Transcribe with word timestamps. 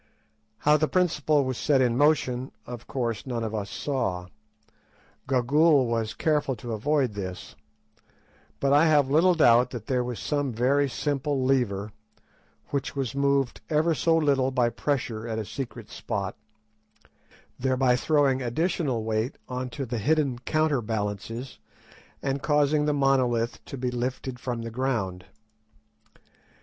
How 0.57 0.77
the 0.77 0.87
principle 0.87 1.45
was 1.45 1.59
set 1.59 1.79
in 1.79 1.95
motion, 1.95 2.51
of 2.65 2.87
course 2.87 3.27
none 3.27 3.43
of 3.43 3.53
us 3.53 3.69
saw; 3.69 4.25
Gagool 5.27 5.85
was 5.85 6.15
careful 6.15 6.55
to 6.55 6.73
avoid 6.73 7.13
this; 7.13 7.55
but 8.59 8.73
I 8.73 8.87
have 8.87 9.11
little 9.11 9.35
doubt 9.35 9.69
that 9.69 9.85
there 9.85 10.03
was 10.03 10.19
some 10.19 10.51
very 10.53 10.89
simple 10.89 11.45
lever, 11.45 11.91
which 12.69 12.95
was 12.95 13.13
moved 13.13 13.61
ever 13.69 13.93
so 13.93 14.17
little 14.17 14.49
by 14.49 14.69
pressure 14.71 15.27
at 15.27 15.37
a 15.37 15.45
secret 15.45 15.91
spot, 15.91 16.35
thereby 17.59 17.95
throwing 17.95 18.41
additional 18.41 19.03
weight 19.03 19.37
on 19.47 19.69
to 19.69 19.85
the 19.85 19.99
hidden 19.99 20.39
counter 20.39 20.81
balances, 20.81 21.59
and 22.23 22.41
causing 22.41 22.85
the 22.85 22.91
monolith 22.93 23.63
to 23.65 23.77
be 23.77 23.91
lifted 23.91 24.39
from 24.39 24.63
the 24.63 24.71
ground. 24.71 25.25